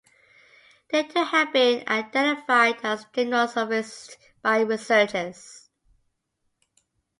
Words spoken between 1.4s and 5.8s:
been identified as gymnosophists by researchers.